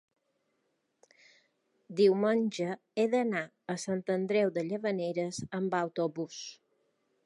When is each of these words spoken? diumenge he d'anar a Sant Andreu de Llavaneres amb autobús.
diumenge 1.99 2.71
he 2.97 3.07
d'anar 3.13 3.45
a 3.75 3.79
Sant 3.87 4.03
Andreu 4.17 4.57
de 4.57 4.69
Llavaneres 4.71 5.45
amb 5.61 5.83
autobús. 5.87 6.45